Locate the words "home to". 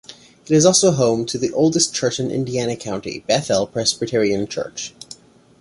0.93-1.37